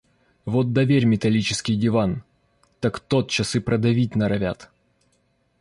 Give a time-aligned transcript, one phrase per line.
[0.45, 2.23] Вот доверь металлический диван,
[2.79, 4.71] так тот час и продавить норовят.